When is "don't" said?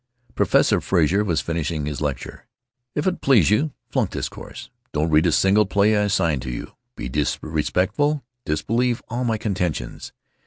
4.93-5.11